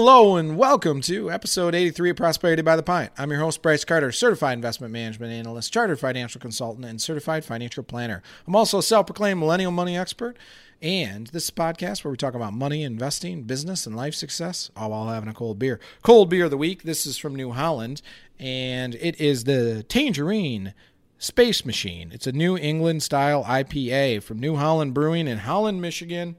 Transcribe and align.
Hello 0.00 0.36
and 0.36 0.56
welcome 0.56 1.00
to 1.00 1.28
episode 1.28 1.74
83 1.74 2.10
of 2.10 2.16
Prosperity 2.16 2.62
by 2.62 2.76
the 2.76 2.84
Pint. 2.84 3.10
I'm 3.18 3.32
your 3.32 3.40
host, 3.40 3.60
Bryce 3.62 3.84
Carter, 3.84 4.12
certified 4.12 4.52
investment 4.56 4.92
management 4.92 5.32
analyst, 5.32 5.72
chartered 5.72 5.98
financial 5.98 6.40
consultant, 6.40 6.86
and 6.86 7.02
certified 7.02 7.44
financial 7.44 7.82
planner. 7.82 8.22
I'm 8.46 8.54
also 8.54 8.78
a 8.78 8.82
self 8.82 9.06
proclaimed 9.06 9.40
millennial 9.40 9.72
money 9.72 9.98
expert. 9.98 10.38
And 10.80 11.26
this 11.26 11.50
podcast 11.50 12.04
where 12.04 12.12
we 12.12 12.16
talk 12.16 12.34
about 12.34 12.52
money, 12.52 12.84
investing, 12.84 13.42
business, 13.42 13.86
and 13.88 13.96
life 13.96 14.14
success, 14.14 14.70
all 14.76 14.90
while 14.90 15.08
having 15.08 15.28
a 15.28 15.34
cold 15.34 15.58
beer. 15.58 15.80
Cold 16.04 16.30
beer 16.30 16.44
of 16.44 16.52
the 16.52 16.56
week. 16.56 16.84
This 16.84 17.04
is 17.04 17.18
from 17.18 17.34
New 17.34 17.50
Holland, 17.50 18.00
and 18.38 18.94
it 18.94 19.20
is 19.20 19.44
the 19.44 19.82
Tangerine 19.88 20.74
Space 21.18 21.64
Machine. 21.64 22.12
It's 22.14 22.28
a 22.28 22.32
New 22.32 22.56
England 22.56 23.02
style 23.02 23.42
IPA 23.42 24.22
from 24.22 24.38
New 24.38 24.54
Holland 24.54 24.94
Brewing 24.94 25.26
in 25.26 25.38
Holland, 25.38 25.82
Michigan. 25.82 26.36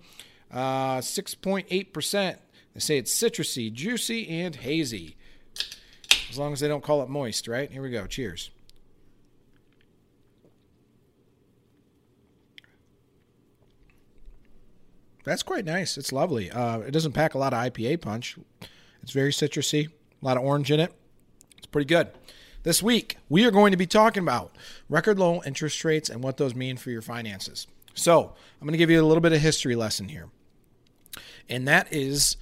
Uh, 0.50 1.00
6.8%. 1.00 2.38
They 2.74 2.80
say 2.80 2.98
it's 2.98 3.14
citrusy, 3.14 3.72
juicy, 3.72 4.30
and 4.30 4.56
hazy. 4.56 5.16
As 6.30 6.38
long 6.38 6.54
as 6.54 6.60
they 6.60 6.68
don't 6.68 6.84
call 6.84 7.02
it 7.02 7.10
moist, 7.10 7.48
right? 7.48 7.72
Here 7.72 7.82
we 7.82 7.90
go. 7.90 8.06
Cheers. 8.06 8.52
That's 15.24 15.44
quite 15.44 15.66
nice. 15.66 15.98
It's 15.98 16.12
lovely. 16.12 16.50
Uh, 16.50 16.80
it 16.80 16.92
doesn't 16.92 17.12
pack 17.12 17.34
a 17.34 17.38
lot 17.38 17.54
of 17.54 17.60
IPA 17.60 18.02
punch. 18.02 18.38
It's 19.02 19.12
very 19.12 19.32
citrusy, 19.32 19.88
a 19.88 20.26
lot 20.26 20.38
of 20.38 20.44
orange 20.44 20.72
in 20.72 20.80
it. 20.80 20.94
It's 21.58 21.68
pretty 21.68 21.86
good. 21.86 22.10
This 22.64 22.84
week, 22.84 23.18
we 23.30 23.46
are 23.46 23.52
going 23.52 23.72
to 23.72 23.78
be 23.78 23.88
talking 23.88 24.24
about 24.24 24.56
record 24.90 25.20
low 25.20 25.42
interest 25.46 25.84
rates 25.86 26.10
and 26.10 26.24
what 26.24 26.38
those 26.38 26.56
mean 26.56 26.78
for 26.78 26.90
your 26.90 27.02
finances. 27.02 27.68
So, 27.94 28.34
I'm 28.60 28.66
going 28.66 28.74
to 28.74 28.78
give 28.78 28.90
you 28.90 29.02
a 29.02 29.06
little 29.06 29.22
bit 29.22 29.34
of 29.34 29.40
history 29.40 29.76
lesson 29.76 30.10
here. 30.10 30.30
And 31.48 31.68
that 31.68 31.92
is 31.92 32.38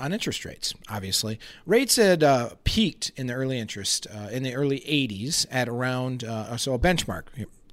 on 0.00 0.12
interest 0.12 0.44
rates, 0.44 0.74
obviously. 0.88 1.38
Rates 1.66 1.96
had 1.96 2.22
uh, 2.22 2.50
peaked 2.64 3.10
in 3.16 3.26
the 3.26 3.34
early 3.34 3.58
interest, 3.58 4.06
uh, 4.12 4.28
in 4.30 4.42
the 4.42 4.54
early 4.54 4.80
80s 4.80 5.46
at 5.50 5.68
around, 5.68 6.24
uh, 6.24 6.56
so 6.56 6.74
a 6.74 6.78
benchmark. 6.78 7.24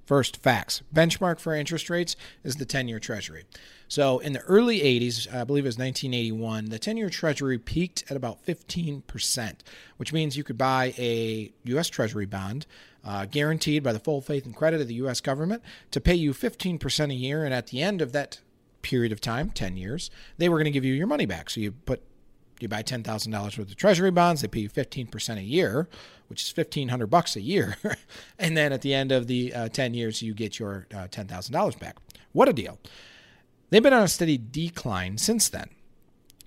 First, 0.06 0.38
facts. 0.38 0.84
Benchmark 0.94 1.40
for 1.40 1.56
interest 1.56 1.90
rates 1.90 2.16
is 2.44 2.58
the 2.58 2.66
10 2.66 2.88
year 2.88 3.00
Treasury. 3.00 3.46
So 3.88 4.20
in 4.20 4.34
the 4.34 4.42
early 4.42 4.80
80s, 4.80 5.34
I 5.34 5.44
believe 5.44 5.66
it 5.66 5.68
was 5.68 5.78
1981, 5.78 6.66
the 6.66 6.80
10 6.80 6.98
year 6.98 7.10
Treasury 7.10 7.58
peaked 7.58 8.04
at 8.10 8.18
about 8.18 8.46
15%, 8.46 9.56
which 9.98 10.14
means 10.14 10.38
you 10.38 10.44
could 10.44 10.58
buy 10.58 10.94
a 10.98 11.52
U.S. 11.66 11.90
Treasury 11.90 12.26
bond 12.26 12.66
uh, 13.04 13.26
guaranteed 13.26 13.84
by 13.84 13.94
the 13.94 14.00
full 14.00 14.22
faith 14.22 14.46
and 14.46 14.56
credit 14.56 14.82
of 14.82 14.88
the 14.88 14.96
U.S. 14.96 15.22
government 15.22 15.64
to 15.92 16.02
pay 16.02 16.16
you 16.16 16.34
15% 16.34 17.12
a 17.12 17.14
year. 17.14 17.44
And 17.44 17.54
at 17.54 17.68
the 17.68 17.82
end 17.82 18.02
of 18.02 18.12
that 18.12 18.40
period 18.82 19.12
of 19.12 19.22
time, 19.22 19.50
10 19.52 19.78
years, 19.78 20.10
they 20.38 20.50
were 20.50 20.58
going 20.58 20.66
to 20.66 20.72
give 20.72 20.86
you 20.86 20.94
your 20.94 21.08
money 21.08 21.26
back. 21.26 21.50
So 21.50 21.62
you 21.62 21.72
put 21.72 22.04
you 22.60 22.68
buy 22.68 22.82
ten 22.82 23.04
thousand 23.04 23.32
dollars 23.32 23.58
worth 23.58 23.70
of 23.70 23.76
treasury 23.76 24.12
bonds. 24.12 24.42
They 24.42 24.48
pay 24.48 24.62
you 24.62 24.70
fifteen 24.70 25.08
percent 25.08 25.40
a 25.40 25.44
year, 25.44 25.88
which 26.28 26.42
is 26.42 26.50
fifteen 26.50 26.90
hundred 26.90 27.08
bucks 27.08 27.36
a 27.36 27.42
year, 27.42 27.78
and 28.40 28.56
then 28.56 28.74
at 28.74 28.82
the 28.82 28.94
end 28.94 29.12
of 29.12 29.28
the 29.28 29.54
uh, 29.54 29.70
ten 29.70 29.94
years, 29.94 30.22
you 30.22 30.34
get 30.34 30.60
your 30.60 30.88
uh, 30.94 31.08
ten 31.10 31.28
thousand 31.28 31.54
dollars 31.54 31.76
back. 31.76 31.98
What 32.32 32.50
a 32.50 32.54
deal! 32.54 32.80
They've 33.70 33.84
been 33.84 33.94
on 33.94 34.04
a 34.04 34.08
steady 34.08 34.38
decline 34.38 35.18
since 35.18 35.50
then. 35.50 35.70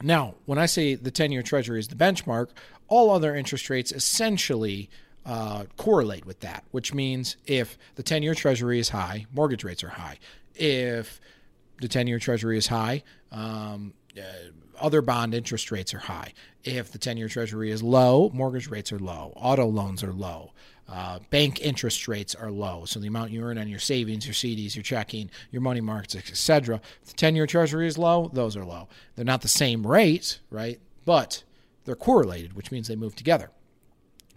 Now, 0.02 0.34
when 0.46 0.58
I 0.58 0.66
say 0.66 0.94
the 0.94 1.10
ten-year 1.10 1.42
treasury 1.42 1.80
is 1.80 1.88
the 1.88 1.96
benchmark, 1.96 2.48
all 2.86 3.10
other 3.10 3.34
interest 3.34 3.68
rates 3.68 3.90
essentially 3.90 4.88
uh, 5.26 5.64
correlate 5.76 6.24
with 6.24 6.40
that, 6.40 6.64
which 6.70 6.94
means 6.94 7.36
if 7.46 7.76
the 7.96 8.02
ten-year 8.02 8.34
treasury 8.34 8.78
is 8.78 8.90
high, 8.90 9.26
mortgage 9.32 9.64
rates 9.64 9.82
are 9.82 9.88
high. 9.88 10.18
If 10.54 11.20
the 11.80 11.88
10 11.88 12.06
year 12.06 12.18
treasury 12.18 12.58
is 12.58 12.66
high, 12.66 13.02
um, 13.32 13.94
other 14.80 15.02
bond 15.02 15.34
interest 15.34 15.70
rates 15.70 15.92
are 15.94 15.98
high. 15.98 16.32
If 16.64 16.92
the 16.92 16.98
10 16.98 17.16
year 17.16 17.28
treasury 17.28 17.70
is 17.70 17.82
low, 17.82 18.30
mortgage 18.32 18.68
rates 18.68 18.92
are 18.92 18.98
low, 18.98 19.32
auto 19.36 19.66
loans 19.66 20.02
are 20.02 20.12
low. 20.12 20.52
Uh, 20.88 21.18
bank 21.28 21.60
interest 21.60 22.08
rates 22.08 22.34
are 22.34 22.50
low, 22.50 22.86
so 22.86 22.98
the 22.98 23.08
amount 23.08 23.30
you 23.30 23.42
earn 23.42 23.58
on 23.58 23.68
your 23.68 23.78
savings, 23.78 24.24
your 24.24 24.32
CDs, 24.32 24.74
your 24.74 24.82
checking, 24.82 25.30
your 25.50 25.60
money 25.60 25.82
markets, 25.82 26.16
etc. 26.16 26.80
If 27.02 27.10
the 27.10 27.14
ten-year 27.14 27.46
Treasury 27.46 27.86
is 27.86 27.98
low; 27.98 28.30
those 28.32 28.56
are 28.56 28.64
low. 28.64 28.88
They're 29.14 29.24
not 29.24 29.42
the 29.42 29.48
same 29.48 29.86
rate, 29.86 30.40
right? 30.50 30.80
But 31.04 31.42
they're 31.84 31.94
correlated, 31.94 32.54
which 32.54 32.70
means 32.70 32.88
they 32.88 32.96
move 32.96 33.14
together. 33.14 33.50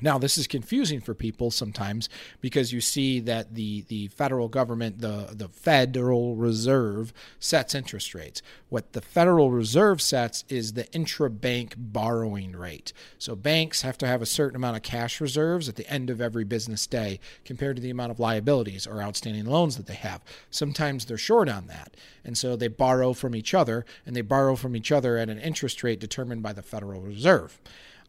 Now, 0.01 0.17
this 0.17 0.37
is 0.37 0.47
confusing 0.47 0.99
for 0.99 1.13
people 1.13 1.51
sometimes 1.51 2.09
because 2.41 2.73
you 2.73 2.81
see 2.81 3.19
that 3.21 3.53
the, 3.53 3.81
the 3.87 4.07
federal 4.07 4.47
government, 4.47 4.99
the, 4.99 5.29
the 5.31 5.47
Federal 5.47 6.35
Reserve, 6.35 7.13
sets 7.39 7.75
interest 7.75 8.15
rates. 8.15 8.41
What 8.69 8.93
the 8.93 9.01
Federal 9.01 9.51
Reserve 9.51 10.01
sets 10.01 10.43
is 10.49 10.73
the 10.73 10.85
intrabank 10.85 11.73
borrowing 11.77 12.53
rate. 12.53 12.93
So 13.19 13.35
banks 13.35 13.83
have 13.83 13.97
to 13.99 14.07
have 14.07 14.21
a 14.21 14.25
certain 14.25 14.55
amount 14.55 14.77
of 14.77 14.83
cash 14.83 15.21
reserves 15.21 15.69
at 15.69 15.75
the 15.75 15.89
end 15.89 16.09
of 16.09 16.19
every 16.19 16.43
business 16.43 16.87
day 16.87 17.19
compared 17.45 17.75
to 17.75 17.81
the 17.81 17.91
amount 17.91 18.11
of 18.11 18.19
liabilities 18.19 18.87
or 18.87 19.01
outstanding 19.01 19.45
loans 19.45 19.77
that 19.77 19.85
they 19.85 19.93
have. 19.93 20.23
Sometimes 20.49 21.05
they're 21.05 21.17
short 21.17 21.47
on 21.47 21.67
that. 21.67 21.95
And 22.25 22.37
so 22.37 22.55
they 22.55 22.67
borrow 22.67 23.13
from 23.13 23.35
each 23.35 23.53
other, 23.53 23.85
and 24.05 24.15
they 24.15 24.21
borrow 24.21 24.55
from 24.55 24.75
each 24.75 24.91
other 24.91 25.17
at 25.17 25.29
an 25.29 25.39
interest 25.39 25.83
rate 25.83 25.99
determined 25.99 26.43
by 26.43 26.53
the 26.53 26.61
Federal 26.61 27.01
Reserve. 27.01 27.59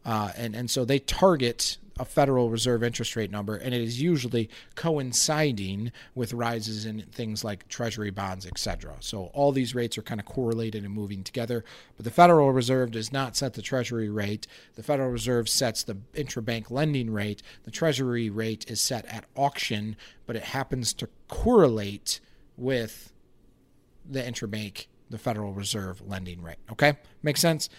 Uh, 0.05 0.31
and, 0.35 0.55
and 0.55 0.69
so 0.69 0.83
they 0.85 0.99
target 0.99 1.77
a 1.99 2.05
Federal 2.05 2.49
Reserve 2.49 2.83
interest 2.83 3.15
rate 3.15 3.29
number, 3.29 3.55
and 3.55 3.73
it 3.73 3.81
is 3.81 4.01
usually 4.01 4.49
coinciding 4.75 5.91
with 6.15 6.33
rises 6.33 6.85
in 6.85 7.01
things 7.11 7.43
like 7.43 7.67
Treasury 7.67 8.09
bonds, 8.09 8.45
etc. 8.45 8.95
So 8.99 9.25
all 9.33 9.51
these 9.51 9.75
rates 9.75 9.97
are 9.97 10.01
kind 10.01 10.19
of 10.19 10.25
correlated 10.25 10.83
and 10.83 10.93
moving 10.93 11.23
together. 11.23 11.63
But 11.95 12.05
the 12.05 12.11
Federal 12.11 12.51
Reserve 12.51 12.91
does 12.91 13.11
not 13.11 13.35
set 13.35 13.53
the 13.53 13.61
Treasury 13.61 14.09
rate. 14.09 14.47
The 14.75 14.83
Federal 14.83 15.09
Reserve 15.09 15.47
sets 15.47 15.83
the 15.83 15.97
intrabank 16.15 16.71
lending 16.71 17.11
rate. 17.11 17.43
The 17.63 17.71
Treasury 17.71 18.29
rate 18.29 18.69
is 18.69 18.81
set 18.81 19.05
at 19.05 19.25
auction, 19.35 19.95
but 20.25 20.35
it 20.35 20.43
happens 20.43 20.93
to 20.93 21.09
correlate 21.27 22.19
with 22.57 23.11
the 24.09 24.21
intrabank, 24.21 24.87
the 25.09 25.17
Federal 25.17 25.53
Reserve 25.53 26.01
lending 26.01 26.41
rate. 26.41 26.57
Okay, 26.71 26.97
makes 27.21 27.39
sense. 27.39 27.69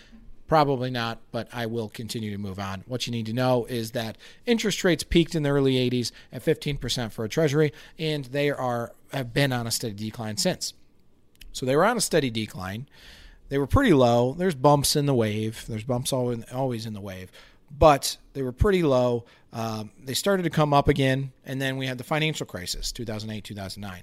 Probably 0.47 0.91
not, 0.91 1.21
but 1.33 1.49
I 1.53 1.67
will 1.67 1.89
continue 1.89 2.31
to 2.31 2.39
move 2.39 2.59
on. 2.59 2.85
What 2.87 3.07
you 3.07 3.11
need 3.13 3.27
to 3.27 3.33
know 3.33 3.65
is 3.65 3.93
that 3.93 4.19
interest 4.45 4.85
rates 4.85 5.03
peaked 5.03 5.35
in 5.35 5.43
the 5.43 5.51
early 5.51 5.75
80s 5.75 6.13
at 6.33 6.45
15% 6.45 7.13
for 7.13 7.25
a 7.25 7.29
treasury, 7.29 7.73
and 7.99 8.27
they 8.27 8.51
are 8.51 8.93
have 9.13 9.33
been 9.33 9.53
on 9.53 9.67
a 9.67 9.71
steady 9.71 9.95
decline 9.95 10.37
since. 10.37 10.75
So 11.53 11.65
they 11.65 11.77
were 11.77 11.85
on 11.85 11.97
a 11.97 12.01
steady 12.01 12.31
decline. 12.31 12.89
They 13.49 13.59
were 13.59 13.67
pretty 13.67 13.95
low. 13.95 14.35
There's 14.35 14.55
bumps 14.55 14.97
in 14.97 15.07
the 15.07 15.15
wave. 15.15 15.65
There's 15.69 15.85
bumps 15.85 16.13
always 16.13 16.85
in 16.85 16.95
the 16.95 17.01
wave, 17.01 17.31
but 17.71 18.19
they 18.33 18.43
were 18.43 18.53
pretty 18.53 18.83
low. 18.83 19.25
Um, 19.53 19.93
they 20.03 20.15
started 20.15 20.43
to 20.43 20.51
come 20.51 20.75
up 20.75 20.89
again, 20.89 21.33
and 21.47 21.63
then 21.63 21.77
we 21.77 21.87
had 21.87 21.97
the 21.97 22.05
financial 22.05 22.45
crisis, 22.45 22.93
2008, 22.93 23.45
2009 23.45 24.03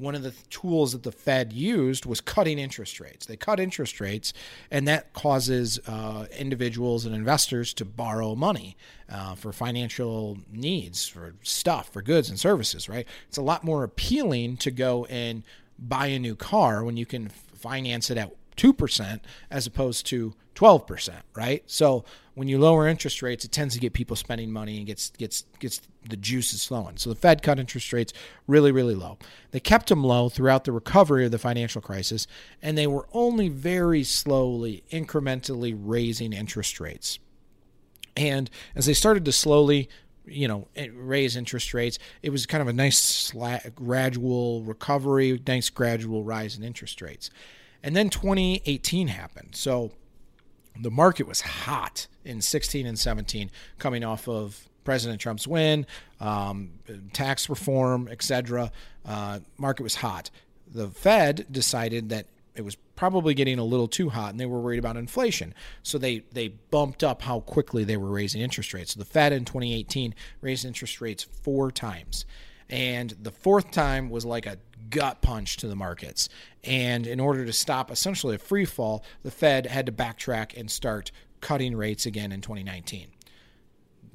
one 0.00 0.14
of 0.14 0.22
the 0.22 0.32
tools 0.48 0.92
that 0.92 1.02
the 1.02 1.12
Fed 1.12 1.52
used 1.52 2.06
was 2.06 2.20
cutting 2.20 2.58
interest 2.58 3.00
rates. 3.00 3.26
They 3.26 3.36
cut 3.36 3.60
interest 3.60 4.00
rates, 4.00 4.32
and 4.70 4.88
that 4.88 5.12
causes 5.12 5.78
uh, 5.86 6.26
individuals 6.36 7.04
and 7.04 7.14
investors 7.14 7.74
to 7.74 7.84
borrow 7.84 8.34
money 8.34 8.76
uh, 9.10 9.34
for 9.34 9.52
financial 9.52 10.38
needs, 10.50 11.06
for 11.06 11.34
stuff, 11.42 11.90
for 11.92 12.00
goods 12.00 12.30
and 12.30 12.38
services, 12.38 12.88
right? 12.88 13.06
It's 13.28 13.38
a 13.38 13.42
lot 13.42 13.62
more 13.62 13.84
appealing 13.84 14.56
to 14.58 14.70
go 14.70 15.04
and 15.06 15.42
buy 15.78 16.06
a 16.06 16.18
new 16.18 16.34
car 16.34 16.82
when 16.82 16.96
you 16.96 17.06
can 17.06 17.28
finance 17.28 18.10
it 18.10 18.16
at 18.16 18.32
2% 18.56 19.20
as 19.50 19.66
opposed 19.66 20.06
to 20.06 20.34
12%, 20.54 21.10
right? 21.34 21.62
So 21.66 22.04
when 22.40 22.48
you 22.48 22.58
lower 22.58 22.88
interest 22.88 23.20
rates, 23.20 23.44
it 23.44 23.52
tends 23.52 23.74
to 23.74 23.80
get 23.80 23.92
people 23.92 24.16
spending 24.16 24.50
money 24.50 24.78
and 24.78 24.86
gets 24.86 25.10
gets 25.10 25.44
gets 25.58 25.82
the 26.08 26.16
juices 26.16 26.64
flowing. 26.64 26.96
So 26.96 27.10
the 27.10 27.16
Fed 27.16 27.42
cut 27.42 27.58
interest 27.58 27.92
rates 27.92 28.14
really 28.46 28.72
really 28.72 28.94
low. 28.94 29.18
They 29.50 29.60
kept 29.60 29.90
them 29.90 30.02
low 30.02 30.30
throughout 30.30 30.64
the 30.64 30.72
recovery 30.72 31.26
of 31.26 31.32
the 31.32 31.38
financial 31.38 31.82
crisis, 31.82 32.26
and 32.62 32.78
they 32.78 32.86
were 32.86 33.06
only 33.12 33.50
very 33.50 34.02
slowly 34.04 34.82
incrementally 34.90 35.78
raising 35.78 36.32
interest 36.32 36.80
rates. 36.80 37.18
And 38.16 38.48
as 38.74 38.86
they 38.86 38.94
started 38.94 39.26
to 39.26 39.32
slowly 39.32 39.90
you 40.24 40.48
know 40.48 40.66
eh, 40.76 40.88
raise 40.94 41.36
interest 41.36 41.74
rates 41.74 41.98
it 42.22 42.30
was 42.30 42.46
kind 42.46 42.62
of 42.62 42.68
a 42.68 42.72
nice 42.72 43.34
gradual 43.74 44.62
recovery 44.62 45.42
nice 45.46 45.68
gradual 45.68 46.24
rise 46.24 46.56
in 46.56 46.64
interest 46.64 47.02
rates 47.02 47.30
and 47.82 47.96
then 47.96 48.10
2018 48.10 49.08
happened. 49.08 49.56
So 49.56 49.92
the 50.80 50.90
market 50.90 51.26
was 51.26 51.40
hot 51.40 52.06
in 52.30 52.40
16 52.40 52.86
and 52.86 52.98
17, 52.98 53.50
coming 53.78 54.04
off 54.04 54.28
of 54.28 54.68
President 54.84 55.20
Trump's 55.20 55.46
win, 55.46 55.86
um, 56.20 56.70
tax 57.12 57.48
reform, 57.48 58.08
etc. 58.08 58.72
Uh, 59.04 59.40
market 59.58 59.82
was 59.82 59.96
hot. 59.96 60.30
The 60.72 60.88
Fed 60.88 61.46
decided 61.50 62.08
that 62.10 62.26
it 62.54 62.62
was 62.62 62.76
probably 62.96 63.34
getting 63.34 63.58
a 63.58 63.64
little 63.64 63.88
too 63.88 64.08
hot, 64.10 64.30
and 64.30 64.40
they 64.40 64.46
were 64.46 64.60
worried 64.60 64.78
about 64.78 64.96
inflation. 64.96 65.54
So 65.82 65.98
they 65.98 66.22
they 66.32 66.48
bumped 66.48 67.02
up 67.04 67.22
how 67.22 67.40
quickly 67.40 67.84
they 67.84 67.96
were 67.96 68.10
raising 68.10 68.40
interest 68.40 68.72
rates. 68.74 68.94
So 68.94 68.98
the 68.98 69.06
Fed 69.06 69.32
in 69.32 69.44
2018 69.44 70.14
raised 70.40 70.64
interest 70.64 71.00
rates 71.00 71.24
four 71.24 71.70
times. 71.70 72.24
And 72.68 73.10
the 73.20 73.32
fourth 73.32 73.72
time 73.72 74.10
was 74.10 74.24
like 74.24 74.46
a 74.46 74.58
gut 74.90 75.22
punch 75.22 75.56
to 75.58 75.66
the 75.66 75.74
markets. 75.74 76.28
And 76.62 77.06
in 77.06 77.18
order 77.18 77.44
to 77.44 77.52
stop 77.52 77.90
essentially 77.90 78.36
a 78.36 78.38
free 78.38 78.64
fall, 78.64 79.04
the 79.22 79.30
Fed 79.30 79.66
had 79.66 79.86
to 79.86 79.92
backtrack 79.92 80.58
and 80.58 80.70
start 80.70 81.10
cutting 81.40 81.76
rates 81.76 82.06
again 82.06 82.32
in 82.32 82.40
2019. 82.40 83.08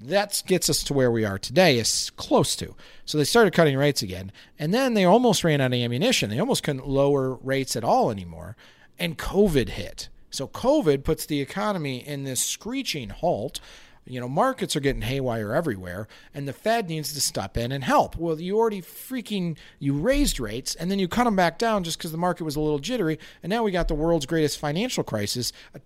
That 0.02 0.44
gets 0.46 0.70
us 0.70 0.84
to 0.84 0.94
where 0.94 1.12
we 1.12 1.24
are 1.24 1.40
today, 1.40 1.78
is 1.78 2.12
close 2.18 2.56
to. 2.58 2.76
So 3.06 3.18
they 3.18 3.24
started 3.24 3.54
cutting 3.54 3.78
rates 3.78 4.02
again, 4.02 4.32
and 4.60 4.74
then 4.74 4.94
they 4.94 5.06
almost 5.06 5.44
ran 5.44 5.62
out 5.62 5.74
of 5.74 5.74
ammunition. 5.74 6.30
They 6.30 6.40
almost 6.40 6.64
couldn't 6.64 6.88
lower 6.88 7.36
rates 7.36 7.76
at 7.76 7.84
all 7.84 8.12
anymore, 8.12 8.58
and 9.00 9.18
COVID 9.18 9.70
hit. 9.70 10.10
So 10.30 10.48
COVID 10.48 11.04
puts 11.04 11.26
the 11.26 11.40
economy 11.40 12.06
in 12.06 12.24
this 12.24 12.44
screeching 12.44 13.10
halt. 13.10 13.62
You 14.06 14.20
know, 14.20 14.28
markets 14.28 14.76
are 14.76 14.82
getting 14.82 15.02
haywire 15.02 15.54
everywhere, 15.54 16.08
and 16.34 16.48
the 16.48 16.54
Fed 16.54 16.90
needs 16.90 17.14
to 17.14 17.22
step 17.22 17.58
in 17.58 17.72
and 17.72 17.84
help. 17.84 18.16
Well, 18.18 18.40
you 18.40 18.58
already 18.58 18.82
freaking 18.82 19.58
you 19.80 19.94
raised 19.94 20.40
rates, 20.40 20.76
and 20.76 20.92
then 20.92 21.00
you 21.00 21.08
cut 21.08 21.24
them 21.24 21.36
back 21.36 21.58
down 21.58 21.84
just 21.84 21.98
because 21.98 22.12
the 22.12 22.18
market 22.18 22.44
was 22.44 22.56
a 22.56 22.60
little 22.60 22.80
jittery, 22.80 23.18
and 23.42 23.50
now 23.50 23.64
we 23.64 23.72
got 23.72 23.88
the 23.88 23.96
world's 23.96 24.28
greatest 24.28 24.60
financial 24.60 25.04
crisis 25.04 25.54
uh, 25.74 25.80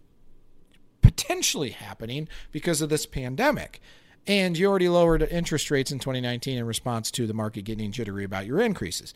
potentially 1.01 1.71
happening 1.71 2.27
because 2.51 2.81
of 2.81 2.89
this 2.89 3.05
pandemic. 3.05 3.81
And 4.27 4.57
you 4.57 4.67
already 4.67 4.89
lowered 4.89 5.23
interest 5.23 5.71
rates 5.71 5.91
in 5.91 5.99
2019 5.99 6.57
in 6.57 6.65
response 6.65 7.09
to 7.11 7.25
the 7.25 7.33
market 7.33 7.63
getting 7.63 7.91
jittery 7.91 8.23
about 8.23 8.45
your 8.45 8.61
increases. 8.61 9.13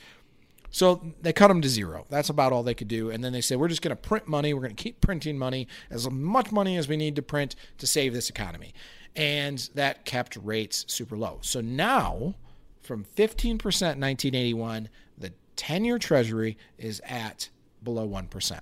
So 0.71 1.13
they 1.21 1.33
cut 1.33 1.49
them 1.49 1.61
to 1.61 1.69
zero. 1.69 2.07
That's 2.09 2.29
about 2.29 2.51
all 2.51 2.63
they 2.63 2.73
could 2.73 2.87
do. 2.87 3.11
And 3.11 3.23
then 3.23 3.31
they 3.31 3.41
said, 3.41 3.59
we're 3.59 3.67
just 3.67 3.83
going 3.83 3.95
to 3.95 4.01
print 4.01 4.27
money. 4.27 4.55
We're 4.55 4.61
going 4.61 4.75
to 4.75 4.83
keep 4.83 5.01
printing 5.01 5.37
money, 5.37 5.67
as 5.91 6.09
much 6.09 6.51
money 6.51 6.77
as 6.77 6.87
we 6.87 6.97
need 6.97 7.15
to 7.15 7.21
print 7.21 7.55
to 7.77 7.85
save 7.85 8.11
this 8.11 8.27
economy. 8.27 8.73
And 9.15 9.69
that 9.75 10.03
kept 10.03 10.35
rates 10.37 10.83
super 10.87 11.15
low. 11.15 11.37
So 11.41 11.61
now, 11.61 12.33
from 12.81 13.05
15% 13.15 13.43
in 13.43 13.57
1981, 13.59 14.89
the 15.15 15.33
10 15.55 15.85
year 15.85 15.99
treasury 15.99 16.57
is 16.79 17.01
at 17.05 17.49
below 17.83 18.09
1%. 18.09 18.59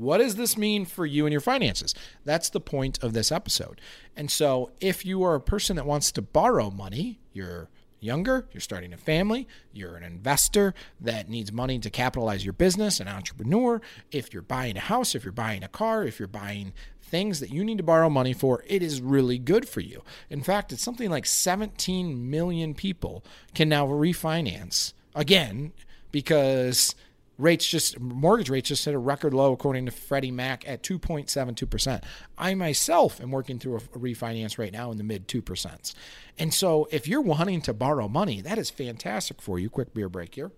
What 0.00 0.16
does 0.18 0.36
this 0.36 0.56
mean 0.56 0.86
for 0.86 1.04
you 1.04 1.26
and 1.26 1.32
your 1.32 1.42
finances? 1.42 1.94
That's 2.24 2.48
the 2.48 2.58
point 2.58 3.02
of 3.02 3.12
this 3.12 3.30
episode. 3.30 3.82
And 4.16 4.30
so, 4.30 4.70
if 4.80 5.04
you 5.04 5.22
are 5.24 5.34
a 5.34 5.40
person 5.42 5.76
that 5.76 5.84
wants 5.84 6.10
to 6.12 6.22
borrow 6.22 6.70
money, 6.70 7.20
you're 7.34 7.68
younger, 8.00 8.48
you're 8.50 8.62
starting 8.62 8.94
a 8.94 8.96
family, 8.96 9.46
you're 9.74 9.96
an 9.96 10.02
investor 10.02 10.72
that 11.02 11.28
needs 11.28 11.52
money 11.52 11.78
to 11.78 11.90
capitalize 11.90 12.46
your 12.46 12.54
business, 12.54 12.98
an 12.98 13.08
entrepreneur, 13.08 13.82
if 14.10 14.32
you're 14.32 14.42
buying 14.42 14.78
a 14.78 14.80
house, 14.80 15.14
if 15.14 15.22
you're 15.22 15.34
buying 15.34 15.62
a 15.62 15.68
car, 15.68 16.02
if 16.02 16.18
you're 16.18 16.26
buying 16.26 16.72
things 17.02 17.38
that 17.40 17.50
you 17.50 17.62
need 17.62 17.76
to 17.76 17.84
borrow 17.84 18.08
money 18.08 18.32
for, 18.32 18.64
it 18.66 18.82
is 18.82 19.02
really 19.02 19.36
good 19.36 19.68
for 19.68 19.80
you. 19.80 20.02
In 20.30 20.42
fact, 20.42 20.72
it's 20.72 20.82
something 20.82 21.10
like 21.10 21.26
17 21.26 22.30
million 22.30 22.72
people 22.72 23.22
can 23.54 23.68
now 23.68 23.86
refinance 23.86 24.94
again 25.14 25.72
because 26.10 26.94
rates 27.40 27.66
just 27.66 27.98
mortgage 27.98 28.50
rates 28.50 28.68
just 28.68 28.84
hit 28.84 28.94
a 28.94 28.98
record 28.98 29.34
low 29.34 29.52
according 29.52 29.86
to 29.86 29.92
Freddie 29.92 30.30
Mac 30.30 30.68
at 30.68 30.82
2.72%. 30.82 32.02
I 32.36 32.54
myself 32.54 33.20
am 33.20 33.30
working 33.30 33.58
through 33.58 33.76
a 33.76 33.80
refinance 33.80 34.58
right 34.58 34.72
now 34.72 34.90
in 34.90 34.98
the 34.98 35.04
mid 35.04 35.26
2%. 35.26 35.94
And 36.38 36.52
so 36.54 36.88
if 36.90 37.08
you're 37.08 37.20
wanting 37.20 37.62
to 37.62 37.72
borrow 37.72 38.08
money, 38.08 38.40
that 38.40 38.58
is 38.58 38.70
fantastic 38.70 39.40
for 39.40 39.58
you. 39.58 39.70
Quick 39.70 39.94
beer 39.94 40.08
break 40.08 40.34
here. 40.34 40.52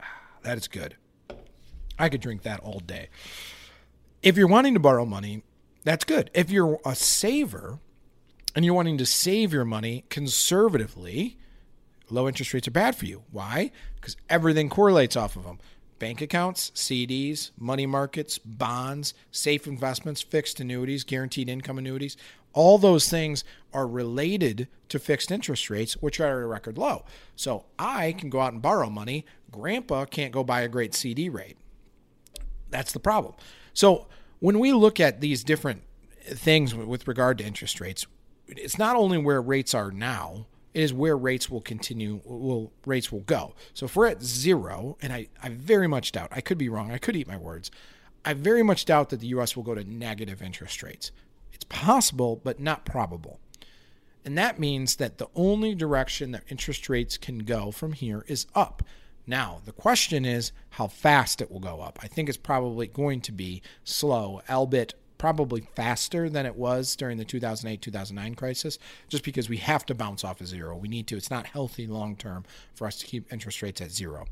Ah, 0.00 0.20
that 0.42 0.56
is 0.56 0.68
good. 0.68 0.96
I 1.98 2.08
could 2.08 2.20
drink 2.20 2.42
that 2.42 2.60
all 2.60 2.80
day. 2.80 3.08
If 4.22 4.36
you're 4.36 4.48
wanting 4.48 4.74
to 4.74 4.80
borrow 4.80 5.04
money, 5.04 5.42
that's 5.84 6.04
good. 6.04 6.30
If 6.34 6.50
you're 6.50 6.80
a 6.84 6.94
saver 6.94 7.78
and 8.54 8.64
you're 8.64 8.74
wanting 8.74 8.98
to 8.98 9.06
save 9.06 9.52
your 9.52 9.64
money 9.64 10.04
conservatively, 10.08 11.38
Low 12.10 12.26
interest 12.26 12.54
rates 12.54 12.68
are 12.68 12.72
bad 12.72 12.96
for 12.96 13.06
you. 13.06 13.22
Why? 13.30 13.70
Because 13.96 14.16
everything 14.28 14.68
correlates 14.68 15.16
off 15.16 15.36
of 15.36 15.44
them 15.44 15.58
bank 15.98 16.20
accounts, 16.20 16.70
CDs, 16.74 17.50
money 17.58 17.86
markets, 17.86 18.38
bonds, 18.38 19.14
safe 19.30 19.66
investments, 19.66 20.22
fixed 20.22 20.60
annuities, 20.60 21.04
guaranteed 21.04 21.48
income 21.48 21.78
annuities. 21.78 22.16
All 22.52 22.78
those 22.78 23.08
things 23.08 23.44
are 23.72 23.86
related 23.86 24.68
to 24.88 24.98
fixed 24.98 25.30
interest 25.30 25.68
rates, 25.70 25.94
which 25.94 26.20
are 26.20 26.26
at 26.26 26.44
a 26.44 26.46
record 26.46 26.78
low. 26.78 27.04
So 27.36 27.66
I 27.78 28.12
can 28.12 28.30
go 28.30 28.40
out 28.40 28.52
and 28.52 28.62
borrow 28.62 28.88
money. 28.88 29.26
Grandpa 29.50 30.04
can't 30.06 30.32
go 30.32 30.44
buy 30.44 30.62
a 30.62 30.68
great 30.68 30.94
CD 30.94 31.28
rate. 31.28 31.56
That's 32.70 32.92
the 32.92 33.00
problem. 33.00 33.34
So 33.72 34.06
when 34.38 34.58
we 34.58 34.72
look 34.72 35.00
at 35.00 35.20
these 35.20 35.44
different 35.44 35.82
things 36.22 36.74
with 36.74 37.08
regard 37.08 37.38
to 37.38 37.44
interest 37.44 37.80
rates, 37.80 38.06
it's 38.46 38.78
not 38.78 38.96
only 38.96 39.18
where 39.18 39.42
rates 39.42 39.74
are 39.74 39.90
now 39.90 40.46
is 40.78 40.92
where 40.92 41.16
rates 41.16 41.50
will 41.50 41.60
continue 41.60 42.20
will 42.24 42.72
rates 42.86 43.10
will 43.10 43.20
go. 43.20 43.54
So 43.74 43.86
if 43.86 43.96
we're 43.96 44.06
at 44.06 44.22
zero, 44.22 44.96
and 45.02 45.12
I, 45.12 45.28
I 45.42 45.48
very 45.48 45.88
much 45.88 46.12
doubt, 46.12 46.28
I 46.30 46.40
could 46.40 46.58
be 46.58 46.68
wrong, 46.68 46.92
I 46.92 46.98
could 46.98 47.16
eat 47.16 47.26
my 47.26 47.36
words. 47.36 47.70
I 48.24 48.34
very 48.34 48.62
much 48.62 48.84
doubt 48.84 49.10
that 49.10 49.20
the 49.20 49.26
US 49.28 49.56
will 49.56 49.64
go 49.64 49.74
to 49.74 49.82
negative 49.84 50.40
interest 50.40 50.82
rates. 50.82 51.10
It's 51.52 51.64
possible, 51.64 52.40
but 52.42 52.60
not 52.60 52.84
probable. 52.84 53.40
And 54.24 54.36
that 54.38 54.58
means 54.60 54.96
that 54.96 55.18
the 55.18 55.28
only 55.34 55.74
direction 55.74 56.32
that 56.32 56.44
interest 56.48 56.88
rates 56.88 57.16
can 57.16 57.38
go 57.40 57.70
from 57.70 57.92
here 57.92 58.24
is 58.28 58.46
up. 58.54 58.82
Now, 59.26 59.60
the 59.64 59.72
question 59.72 60.24
is 60.24 60.52
how 60.70 60.86
fast 60.86 61.40
it 61.40 61.50
will 61.50 61.60
go 61.60 61.80
up. 61.80 61.98
I 62.02 62.06
think 62.06 62.28
it's 62.28 62.38
probably 62.38 62.86
going 62.86 63.20
to 63.22 63.32
be 63.32 63.62
slow, 63.84 64.42
albeit 64.48 64.94
probably 65.18 65.62
faster 65.74 66.30
than 66.30 66.46
it 66.46 66.56
was 66.56 66.96
during 66.96 67.18
the 67.18 67.24
2008 67.24 67.82
2009 67.82 68.34
crisis, 68.34 68.78
just 69.08 69.24
because 69.24 69.48
we 69.48 69.58
have 69.58 69.84
to 69.86 69.94
bounce 69.94 70.24
off 70.24 70.40
of 70.40 70.48
zero. 70.48 70.76
We 70.76 70.88
need 70.88 71.06
to. 71.08 71.16
It's 71.16 71.30
not 71.30 71.48
healthy 71.48 71.86
long 71.86 72.16
term 72.16 72.44
for 72.74 72.86
us 72.86 72.96
to 72.98 73.06
keep 73.06 73.30
interest 73.32 73.60
rates 73.62 73.80
at 73.80 73.90
zero. 73.90 74.26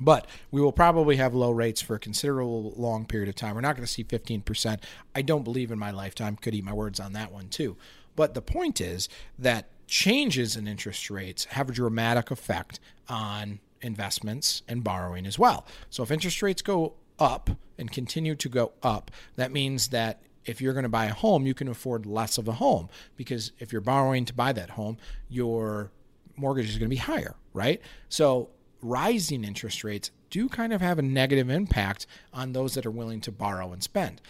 But 0.00 0.26
we 0.50 0.60
will 0.60 0.72
probably 0.72 1.16
have 1.16 1.34
low 1.34 1.50
rates 1.50 1.82
for 1.82 1.94
a 1.94 2.00
considerable 2.00 2.72
long 2.76 3.04
period 3.04 3.28
of 3.28 3.34
time. 3.34 3.54
We're 3.54 3.60
not 3.60 3.76
going 3.76 3.86
to 3.86 3.92
see 3.92 4.02
15%. 4.02 4.80
I 5.14 5.22
don't 5.22 5.44
believe 5.44 5.70
in 5.70 5.78
my 5.78 5.90
lifetime. 5.90 6.36
Could 6.36 6.54
eat 6.54 6.64
my 6.64 6.72
words 6.72 6.98
on 6.98 7.12
that 7.12 7.30
one 7.30 7.48
too. 7.48 7.76
But 8.16 8.34
the 8.34 8.42
point 8.42 8.80
is 8.80 9.08
that 9.38 9.66
changes 9.86 10.56
in 10.56 10.66
interest 10.66 11.10
rates 11.10 11.44
have 11.46 11.68
a 11.68 11.72
dramatic 11.72 12.30
effect 12.30 12.80
on 13.08 13.60
investments 13.82 14.62
and 14.68 14.82
borrowing 14.84 15.26
as 15.26 15.38
well. 15.38 15.66
So 15.90 16.02
if 16.02 16.10
interest 16.10 16.42
rates 16.42 16.62
go 16.62 16.94
up 17.20 17.50
and 17.78 17.90
continue 17.92 18.34
to 18.34 18.48
go 18.48 18.72
up, 18.82 19.10
that 19.36 19.52
means 19.52 19.88
that 19.88 20.22
if 20.44 20.60
you're 20.60 20.72
going 20.72 20.84
to 20.84 20.88
buy 20.88 21.06
a 21.06 21.14
home, 21.14 21.46
you 21.46 21.54
can 21.54 21.68
afford 21.68 22.06
less 22.06 22.38
of 22.38 22.48
a 22.48 22.52
home 22.52 22.88
because 23.16 23.52
if 23.58 23.72
you're 23.72 23.80
borrowing 23.80 24.24
to 24.24 24.34
buy 24.34 24.52
that 24.52 24.70
home, 24.70 24.96
your 25.28 25.92
mortgage 26.36 26.68
is 26.68 26.78
going 26.78 26.88
to 26.88 26.94
be 26.94 26.96
higher, 26.96 27.36
right? 27.52 27.80
So 28.08 28.50
rising 28.82 29.44
interest 29.44 29.84
rates 29.84 30.10
do 30.30 30.48
kind 30.48 30.72
of 30.72 30.80
have 30.80 30.98
a 30.98 31.02
negative 31.02 31.50
impact 31.50 32.06
on 32.32 32.52
those 32.52 32.74
that 32.74 32.86
are 32.86 32.90
willing 32.90 33.20
to 33.22 33.32
borrow 33.32 33.72
and 33.72 33.82
spend. 33.82 34.20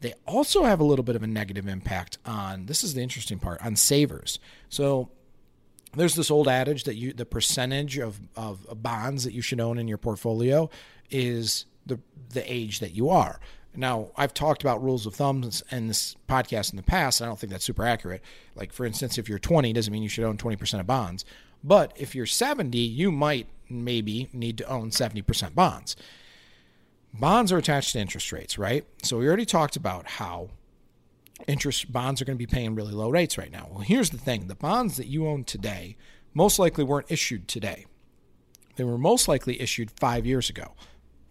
They 0.00 0.14
also 0.26 0.64
have 0.64 0.80
a 0.80 0.84
little 0.84 1.04
bit 1.04 1.16
of 1.16 1.22
a 1.22 1.26
negative 1.26 1.68
impact 1.68 2.18
on 2.26 2.66
this 2.66 2.82
is 2.82 2.94
the 2.94 3.02
interesting 3.02 3.38
part 3.38 3.64
on 3.64 3.76
savers. 3.76 4.38
So 4.68 5.10
there's 5.94 6.14
this 6.14 6.30
old 6.30 6.48
adage 6.48 6.84
that 6.84 6.96
you 6.96 7.12
the 7.12 7.26
percentage 7.26 7.98
of, 7.98 8.20
of 8.36 8.66
bonds 8.82 9.24
that 9.24 9.32
you 9.32 9.42
should 9.42 9.60
own 9.60 9.78
in 9.78 9.88
your 9.88 9.98
portfolio 9.98 10.70
is 11.10 11.66
the 11.86 12.00
the 12.30 12.52
age 12.52 12.80
that 12.80 12.92
you 12.92 13.08
are. 13.10 13.40
Now, 13.74 14.10
I've 14.16 14.34
talked 14.34 14.62
about 14.62 14.82
rules 14.82 15.06
of 15.06 15.14
thumbs 15.14 15.62
in 15.70 15.88
this 15.88 16.14
podcast 16.28 16.72
in 16.72 16.76
the 16.76 16.82
past. 16.82 17.22
I 17.22 17.26
don't 17.26 17.38
think 17.38 17.50
that's 17.50 17.64
super 17.64 17.86
accurate. 17.86 18.22
Like, 18.54 18.72
for 18.72 18.84
instance, 18.84 19.16
if 19.16 19.28
you're 19.28 19.38
20, 19.38 19.72
doesn't 19.72 19.92
mean 19.92 20.02
you 20.02 20.10
should 20.10 20.24
own 20.24 20.36
20% 20.36 20.80
of 20.80 20.86
bonds. 20.86 21.24
But 21.64 21.92
if 21.96 22.14
you're 22.14 22.26
70, 22.26 22.76
you 22.76 23.10
might 23.10 23.46
maybe 23.70 24.28
need 24.32 24.58
to 24.58 24.68
own 24.68 24.90
70% 24.90 25.54
bonds. 25.54 25.96
Bonds 27.14 27.50
are 27.50 27.58
attached 27.58 27.92
to 27.92 27.98
interest 27.98 28.30
rates, 28.30 28.58
right? 28.58 28.84
So 29.02 29.18
we 29.18 29.26
already 29.26 29.46
talked 29.46 29.76
about 29.76 30.06
how 30.06 30.50
interest 31.46 31.90
bonds 31.90 32.20
are 32.20 32.24
going 32.26 32.36
to 32.36 32.46
be 32.46 32.52
paying 32.52 32.74
really 32.74 32.92
low 32.92 33.08
rates 33.08 33.38
right 33.38 33.50
now. 33.50 33.68
Well, 33.70 33.80
here's 33.80 34.10
the 34.10 34.18
thing 34.18 34.48
the 34.48 34.54
bonds 34.54 34.96
that 34.96 35.06
you 35.06 35.26
own 35.26 35.44
today 35.44 35.96
most 36.34 36.58
likely 36.58 36.84
weren't 36.84 37.10
issued 37.10 37.48
today, 37.48 37.86
they 38.76 38.84
were 38.84 38.98
most 38.98 39.28
likely 39.28 39.60
issued 39.60 39.90
five 39.90 40.26
years 40.26 40.48
ago 40.50 40.74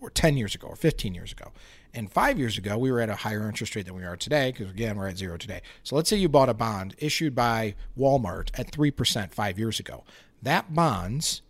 or 0.01 0.09
10 0.09 0.35
years 0.35 0.55
ago 0.55 0.67
or 0.67 0.75
15 0.75 1.13
years 1.13 1.31
ago. 1.31 1.51
And 1.93 2.11
five 2.11 2.39
years 2.39 2.57
ago, 2.57 2.77
we 2.77 2.91
were 2.91 3.01
at 3.01 3.09
a 3.09 3.15
higher 3.15 3.47
interest 3.47 3.75
rate 3.75 3.85
than 3.85 3.95
we 3.95 4.03
are 4.03 4.17
today 4.17 4.51
because, 4.51 4.69
again, 4.69 4.97
we're 4.97 5.07
at 5.07 5.17
zero 5.17 5.37
today. 5.37 5.61
So 5.83 5.95
let's 5.95 6.09
say 6.09 6.17
you 6.17 6.29
bought 6.29 6.49
a 6.49 6.53
bond 6.53 6.95
issued 6.97 7.35
by 7.35 7.75
Walmart 7.97 8.49
at 8.57 8.71
3% 8.71 9.33
five 9.33 9.59
years 9.59 9.79
ago. 9.79 10.03
That 10.41 10.73
bonds 10.73 11.41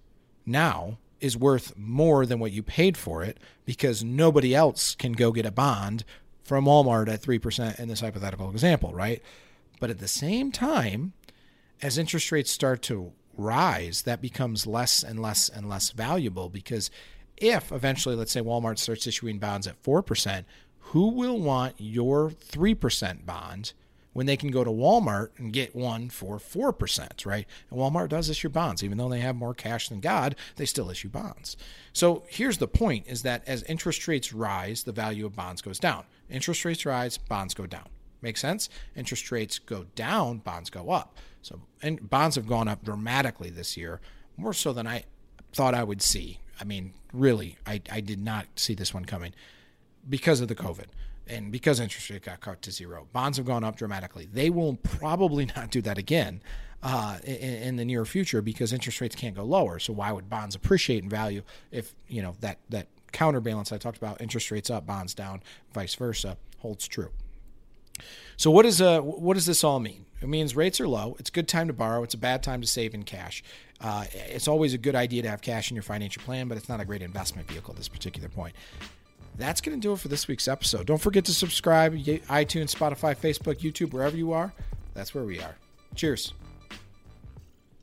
now 0.46 0.98
is 1.20 1.38
worth 1.38 1.77
more 1.77 2.25
than 2.25 2.39
what 2.39 2.51
you 2.51 2.63
paid 2.63 2.98
for 2.98 3.24
it 3.24 3.38
because 3.65 4.03
nobody 4.03 4.55
else 4.55 4.96
can 4.96 5.13
go 5.13 5.31
get 5.31 5.46
a 5.46 5.51
bond 5.51 6.03
from 6.43 6.65
Walmart 6.65 7.08
at 7.08 7.22
3% 7.22 7.79
in 7.79 7.88
this 7.88 8.01
hypothetical 8.01 8.50
example, 8.50 8.91
right? 8.93 9.22
But 9.79 9.91
at 9.91 10.00
the 10.00 10.08
same 10.08 10.51
time, 10.51 11.13
as 11.81 11.98
interest 11.98 12.31
rates 12.31 12.51
start 12.51 12.81
to 12.84 13.13
rise, 13.38 14.01
that 14.03 14.22
becomes 14.22 14.67
less 14.67 15.03
and 15.03 15.22
less 15.22 15.48
and 15.50 15.70
less 15.70 15.91
valuable 15.91 16.50
because 16.50 16.89
if 17.38 17.72
eventually, 17.72 18.16
let's 18.16 18.32
say 18.32 18.42
Walmart 18.42 18.78
starts 18.78 19.08
issuing 19.08 19.40
bonds 19.40 19.68
at 19.68 19.82
4%, 19.82 20.46
who 20.80 21.10
will 21.10 21.40
want 21.40 21.76
your 21.78 22.30
3% 22.30 23.26
bond 23.26 23.74
when 24.14 24.26
they 24.26 24.36
can 24.36 24.52
go 24.52 24.64
to 24.64 24.70
Walmart 24.70 25.30
and 25.38 25.54
get 25.54 25.76
one 25.76 26.10
for 26.10 26.38
4%, 26.38 27.26
right? 27.26 27.48
And 27.70 27.80
Walmart 27.80 28.10
does 28.10 28.30
issue 28.30 28.50
bonds. 28.50 28.84
Even 28.84 28.98
though 28.98 29.10
they 29.10 29.22
have 29.22 29.36
more 29.36 29.54
cash 29.54 29.90
than 29.90 30.02
God, 30.02 30.36
they 30.58 30.66
still 30.66 30.90
issue 30.90 31.10
bonds. 31.10 31.56
So 31.94 32.24
here's 32.28 32.58
the 32.58 32.68
point 32.68 33.08
is 33.08 33.24
that 33.24 33.48
as 33.48 33.64
interest 33.64 34.08
rates 34.08 34.34
rise, 34.34 34.84
the 34.84 34.92
value 34.92 35.26
of 35.26 35.36
bonds 35.36 35.62
goes 35.62 35.80
down. 35.80 36.04
Interest 36.30 36.66
rates 36.66 36.86
rise, 36.86 37.18
bonds 37.18 37.54
go 37.54 37.66
down. 37.66 37.88
Make 38.22 38.38
sense? 38.38 38.70
Interest 38.96 39.32
rates 39.32 39.60
go 39.60 39.86
down, 39.96 40.40
bonds 40.40 40.70
go 40.70 40.92
up. 40.92 41.18
So 41.42 41.62
and 41.82 42.10
bonds 42.10 42.36
have 42.36 42.48
gone 42.48 42.68
up 42.68 42.84
dramatically 42.84 43.50
this 43.50 43.76
year, 43.76 44.00
more 44.38 44.54
so 44.54 44.74
than 44.74 44.86
I 44.86 45.06
thought 45.54 45.74
I 45.74 45.84
would 45.84 46.02
see. 46.02 46.40
I 46.62 46.63
mean, 46.63 46.94
really, 47.12 47.58
I, 47.65 47.82
I 47.91 48.01
did 48.01 48.24
not 48.24 48.46
see 48.56 48.75
this 48.75 48.94
one 48.94 49.06
coming 49.06 49.34
because 50.08 50.41
of 50.41 50.48
the 50.48 50.56
COVID 50.56 50.86
and 51.27 51.51
because 51.51 51.80
interest 51.80 52.10
rate 52.10 52.24
got 52.24 52.39
cut 52.39 52.62
to 52.62 52.72
zero. 52.72 53.08
Bonds 53.12 53.38
have 53.38 53.48
gone 53.48 53.63
up 53.63 53.75
dramatically. 53.75 54.27
They 54.32 54.50
will 54.51 54.75
probably 54.75 55.46
not 55.56 55.72
do 55.72 55.82
that 55.82 55.98
again 55.98 56.41
uh, 56.84 57.18
in, 57.24 57.36
in, 57.36 57.75
the 57.77 57.86
near 57.86 58.06
future 58.06 58.41
because 58.41 58.74
interest 58.74 59.01
rates 59.01 59.15
can't 59.15 59.36
go 59.36 59.44
lower. 59.44 59.80
So 59.80 59.94
why 59.94 60.12
would 60.12 60.30
bonds 60.30 60.56
appreciate 60.56 61.03
in 61.03 61.10
value 61.10 61.41
if 61.72 61.96
you 62.08 62.22
know 62.22 62.36
that 62.41 62.60
that 62.70 62.88
counterbalance 63.12 63.72
I 63.72 63.77
talked 63.77 63.98
about, 63.98 64.22
interest 64.22 64.51
rates 64.51 64.70
up, 64.70 64.86
bonds 64.86 65.13
down, 65.13 65.41
vice 65.74 65.96
versa, 65.96 66.38
holds 66.60 66.88
true. 66.88 67.10
So 68.38 68.51
what 68.51 68.65
is 68.65 68.81
uh 68.81 69.01
what 69.01 69.36
does 69.36 69.46
this 69.46 69.63
all 69.63 69.79
mean? 69.79 70.05
It 70.22 70.29
means 70.29 70.55
rates 70.55 70.79
are 70.79 70.88
low. 70.88 71.15
It's 71.20 71.29
a 71.29 71.34
good 71.34 71.48
time 71.48 71.67
to 71.67 71.74
borrow. 71.74 72.03
It's 72.03 72.13
a 72.13 72.17
bad 72.17 72.43
time 72.43 72.62
to 72.62 72.67
save 72.67 72.93
in 72.93 73.03
cash. 73.03 73.43
Uh, 73.79 74.05
it's 74.13 74.48
always 74.48 74.75
a 74.75 74.77
good 74.77 74.93
idea 74.93 75.24
to 75.24 75.29
have 75.29 75.41
cash 75.41 75.72
in 75.72 75.75
your 75.75 75.81
financial 75.81 76.22
plan, 76.22 76.48
but 76.48 76.58
it's 76.58 76.70
not 76.70 76.79
a 76.79 76.86
great 76.86 77.01
investment 77.01 77.48
vehicle 77.48 77.72
at 77.72 77.77
this 77.77 77.88
particular 77.88 78.29
point. 78.29 78.55
That's 79.38 79.62
going 79.62 79.75
to 79.75 79.81
do 79.81 79.93
it 79.93 80.00
for 80.00 80.10
this 80.10 80.27
week's 80.27 80.48
episode. 80.48 80.86
Don't 80.86 81.01
forget 81.01 81.25
to 81.25 81.34
subscribe, 81.34 81.96
iTunes, 81.96 82.75
Spotify, 82.75 83.15
Facebook, 83.17 83.60
YouTube, 83.62 83.93
wherever 83.93 84.15
you 84.15 84.34
are. 84.34 84.53
That's 84.93 85.15
where 85.15 85.24
we 85.24 85.39
are. 85.39 85.55
Cheers. 85.96 86.34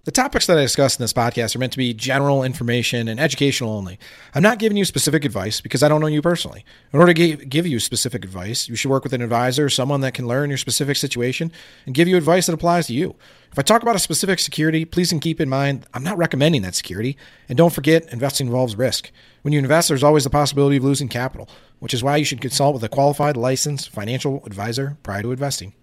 The 0.08 0.12
topics 0.12 0.46
that 0.46 0.56
I 0.56 0.62
discuss 0.62 0.98
in 0.98 1.02
this 1.02 1.12
podcast 1.12 1.54
are 1.54 1.58
meant 1.58 1.72
to 1.72 1.78
be 1.78 1.92
general 1.92 2.42
information 2.42 3.08
and 3.08 3.20
educational 3.20 3.72
only. 3.72 3.98
I'm 4.34 4.42
not 4.42 4.58
giving 4.58 4.78
you 4.78 4.86
specific 4.86 5.22
advice 5.22 5.60
because 5.60 5.82
I 5.82 5.88
don't 5.88 6.00
know 6.00 6.06
you 6.06 6.22
personally. 6.22 6.64
In 6.94 6.98
order 6.98 7.12
to 7.12 7.36
give 7.36 7.66
you 7.66 7.78
specific 7.78 8.24
advice, 8.24 8.70
you 8.70 8.74
should 8.74 8.90
work 8.90 9.04
with 9.04 9.12
an 9.12 9.20
advisor, 9.20 9.68
someone 9.68 10.00
that 10.00 10.14
can 10.14 10.26
learn 10.26 10.48
your 10.48 10.56
specific 10.56 10.96
situation 10.96 11.52
and 11.84 11.94
give 11.94 12.08
you 12.08 12.16
advice 12.16 12.46
that 12.46 12.54
applies 12.54 12.86
to 12.86 12.94
you. 12.94 13.16
If 13.52 13.58
I 13.58 13.62
talk 13.62 13.82
about 13.82 13.96
a 13.96 13.98
specific 13.98 14.38
security, 14.38 14.86
please 14.86 15.12
keep 15.20 15.42
in 15.42 15.48
mind 15.50 15.84
I'm 15.92 16.04
not 16.04 16.16
recommending 16.16 16.62
that 16.62 16.74
security. 16.74 17.18
And 17.46 17.58
don't 17.58 17.74
forget, 17.74 18.10
investing 18.10 18.46
involves 18.46 18.76
risk. 18.76 19.10
When 19.42 19.52
you 19.52 19.58
invest, 19.58 19.88
there's 19.88 20.02
always 20.02 20.24
the 20.24 20.30
possibility 20.30 20.78
of 20.78 20.84
losing 20.84 21.08
capital, 21.08 21.50
which 21.80 21.92
is 21.92 22.02
why 22.02 22.16
you 22.16 22.24
should 22.24 22.40
consult 22.40 22.72
with 22.72 22.82
a 22.82 22.88
qualified, 22.88 23.36
licensed 23.36 23.90
financial 23.90 24.42
advisor 24.46 24.96
prior 25.02 25.20
to 25.20 25.32
investing. 25.32 25.74